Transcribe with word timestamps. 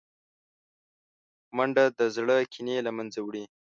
منډه 1.55 1.83
د 1.99 2.01
زړه 2.15 2.37
کینې 2.53 2.77
له 2.85 2.91
منځه 2.97 3.19
وړي 3.23 3.43